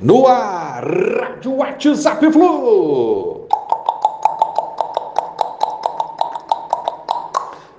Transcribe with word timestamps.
No 0.00 0.26
ar, 0.26 0.84
Rádio 0.84 1.56
WhatsApp 1.56 2.32
Flu. 2.32 3.46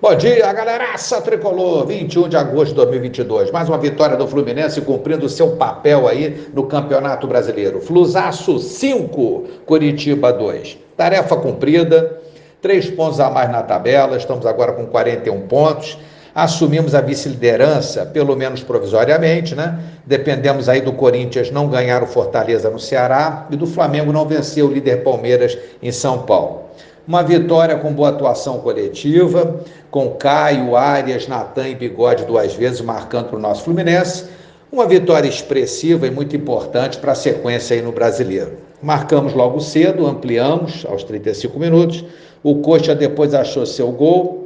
Bom 0.01 0.15
dia, 0.15 0.51
galeraça 0.51 1.21
tricolor, 1.21 1.85
21 1.85 2.29
de 2.29 2.37
agosto 2.37 2.69
de 2.69 2.75
2022. 2.75 3.51
Mais 3.51 3.67
uma 3.67 3.77
vitória 3.77 4.15
do 4.15 4.27
Fluminense 4.27 4.81
cumprindo 4.81 5.27
seu 5.27 5.55
papel 5.55 6.07
aí 6.07 6.49
no 6.53 6.65
Campeonato 6.65 7.25
Brasileiro. 7.25 7.81
Flusaço 7.81 8.59
5, 8.59 9.45
Curitiba 9.65 10.31
2. 10.31 10.77
Tarefa 10.95 11.35
cumprida, 11.37 12.21
três 12.61 12.89
pontos 12.89 13.19
a 13.19 13.29
mais 13.29 13.49
na 13.49 13.63
tabela, 13.63 14.17
estamos 14.17 14.45
agora 14.45 14.73
com 14.73 14.85
41 14.85 15.47
pontos. 15.47 15.97
Assumimos 16.35 16.95
a 16.95 17.01
vice-liderança, 17.01 18.07
pelo 18.07 18.35
menos 18.35 18.63
provisoriamente, 18.63 19.53
né? 19.53 19.79
Dependemos 20.03 20.67
aí 20.67 20.81
do 20.81 20.91
Corinthians 20.93 21.51
não 21.51 21.67
ganhar 21.67 22.01
o 22.01 22.07
Fortaleza 22.07 22.71
no 22.71 22.79
Ceará 22.79 23.45
e 23.51 23.55
do 23.55 23.67
Flamengo 23.67 24.11
não 24.11 24.27
vencer 24.27 24.63
o 24.63 24.71
líder 24.71 25.03
Palmeiras 25.03 25.55
em 25.81 25.91
São 25.91 26.23
Paulo. 26.23 26.63
Uma 27.07 27.21
vitória 27.21 27.75
com 27.75 27.93
boa 27.93 28.09
atuação 28.09 28.59
coletiva, 28.59 29.59
com 29.91 30.11
Caio, 30.11 30.75
Arias, 30.75 31.27
Natan 31.27 31.67
e 31.67 31.75
Bigode 31.75 32.25
duas 32.25 32.55
vezes 32.55 32.81
marcando 32.81 33.27
para 33.27 33.37
o 33.37 33.41
nosso 33.41 33.63
Fluminense. 33.63 34.25
Uma 34.71 34.87
vitória 34.87 35.27
expressiva 35.27 36.07
e 36.07 36.11
muito 36.11 36.35
importante 36.35 36.97
para 36.97 37.11
a 37.11 37.15
sequência 37.15 37.75
aí 37.75 37.81
no 37.83 37.91
brasileiro. 37.91 38.57
Marcamos 38.81 39.33
logo 39.33 39.59
cedo, 39.59 40.07
ampliamos 40.07 40.83
aos 40.89 41.03
35 41.03 41.59
minutos. 41.59 42.03
O 42.41 42.55
Coxa 42.55 42.95
depois 42.95 43.35
achou 43.35 43.65
seu 43.65 43.91
gol, 43.91 44.42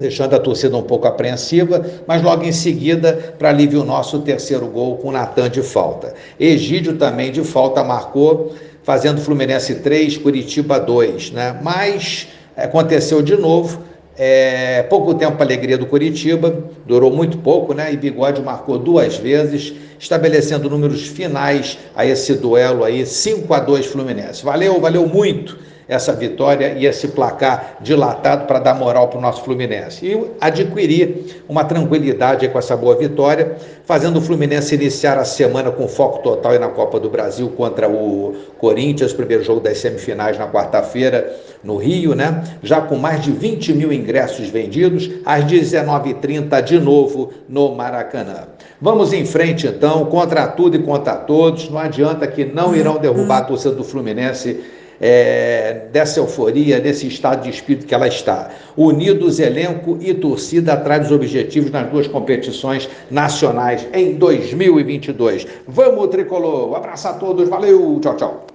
deixando 0.00 0.34
a 0.34 0.38
torcida 0.38 0.74
um 0.78 0.82
pouco 0.82 1.06
apreensiva, 1.06 1.84
mas 2.06 2.22
logo 2.22 2.42
em 2.42 2.52
seguida, 2.52 3.34
para 3.38 3.50
alívio 3.50 3.84
nosso, 3.84 4.16
o 4.16 4.20
terceiro 4.22 4.66
gol 4.66 4.96
com 4.96 5.12
Natan 5.12 5.50
de 5.50 5.62
falta. 5.62 6.14
Egídio 6.38 6.96
também 6.96 7.30
de 7.30 7.44
falta 7.44 7.84
marcou 7.84 8.54
fazendo 8.82 9.20
Fluminense 9.20 9.74
3, 9.76 10.16
Curitiba 10.16 10.80
2, 10.80 11.32
né? 11.32 11.60
Mas 11.62 12.28
aconteceu 12.56 13.20
de 13.20 13.36
novo. 13.36 13.82
É, 14.16 14.82
pouco 14.84 15.14
tempo 15.14 15.36
a 15.38 15.44
alegria 15.44 15.78
do 15.78 15.86
Curitiba, 15.86 16.64
durou 16.86 17.10
muito 17.10 17.38
pouco, 17.38 17.74
né? 17.74 17.92
E 17.92 17.96
Bigode 17.96 18.40
marcou 18.42 18.78
duas 18.78 19.18
vezes, 19.18 19.74
estabelecendo 19.98 20.68
números 20.68 21.06
finais 21.06 21.78
a 21.94 22.06
esse 22.06 22.34
duelo 22.34 22.84
aí, 22.84 23.04
5 23.04 23.52
a 23.52 23.60
2 23.60 23.86
Fluminense. 23.86 24.42
Valeu, 24.44 24.80
valeu 24.80 25.06
muito 25.06 25.58
essa 25.90 26.12
vitória 26.12 26.76
e 26.78 26.86
esse 26.86 27.08
placar 27.08 27.78
dilatado 27.80 28.46
para 28.46 28.60
dar 28.60 28.74
moral 28.74 29.08
para 29.08 29.18
o 29.18 29.20
nosso 29.20 29.42
Fluminense. 29.42 30.06
E 30.06 30.30
adquirir 30.40 31.42
uma 31.48 31.64
tranquilidade 31.64 32.48
com 32.48 32.58
essa 32.58 32.76
boa 32.76 32.94
vitória, 32.94 33.56
fazendo 33.84 34.18
o 34.18 34.22
Fluminense 34.22 34.72
iniciar 34.76 35.18
a 35.18 35.24
semana 35.24 35.72
com 35.72 35.88
foco 35.88 36.22
total 36.22 36.56
na 36.60 36.68
Copa 36.68 37.00
do 37.00 37.10
Brasil 37.10 37.50
contra 37.56 37.88
o 37.88 38.36
Corinthians, 38.58 39.12
primeiro 39.12 39.42
jogo 39.42 39.60
das 39.60 39.78
semifinais 39.78 40.38
na 40.38 40.46
quarta-feira 40.46 41.36
no 41.64 41.76
Rio, 41.76 42.14
né? 42.14 42.44
Já 42.62 42.80
com 42.80 42.96
mais 42.96 43.22
de 43.22 43.32
20 43.32 43.72
mil 43.72 43.92
ingressos 43.92 44.48
vendidos, 44.48 45.10
às 45.26 45.44
19h30 45.44 46.62
de 46.62 46.78
novo 46.78 47.32
no 47.48 47.74
Maracanã. 47.74 48.46
Vamos 48.80 49.12
em 49.12 49.26
frente 49.26 49.66
então, 49.66 50.04
contra 50.06 50.46
tudo 50.46 50.76
e 50.76 50.78
contra 50.78 51.16
todos. 51.16 51.68
Não 51.68 51.78
adianta 51.78 52.26
que 52.28 52.44
não 52.44 52.76
irão 52.76 52.96
derrubar 52.98 53.38
a 53.38 53.44
torcida 53.44 53.74
do 53.74 53.82
Fluminense 53.82 54.60
é, 55.00 55.86
dessa 55.92 56.20
euforia, 56.20 56.80
desse 56.80 57.06
estado 57.06 57.44
de 57.44 57.50
espírito 57.50 57.86
que 57.86 57.94
ela 57.94 58.06
está. 58.06 58.50
Unidos, 58.76 59.40
elenco 59.40 59.98
e 60.00 60.12
torcida 60.12 60.74
atrás 60.74 61.02
dos 61.02 61.12
objetivos 61.12 61.70
nas 61.70 61.90
duas 61.90 62.06
competições 62.06 62.88
nacionais 63.10 63.86
em 63.92 64.14
2022. 64.14 65.46
Vamos, 65.66 66.08
tricolor! 66.08 66.70
Um 66.70 66.74
abraço 66.74 67.08
a 67.08 67.14
todos, 67.14 67.48
valeu, 67.48 67.98
tchau, 68.02 68.16
tchau. 68.16 68.46